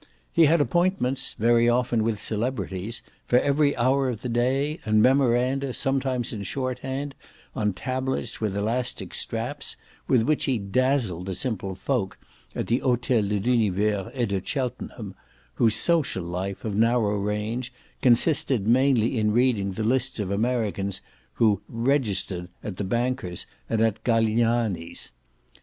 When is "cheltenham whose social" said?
14.43-16.23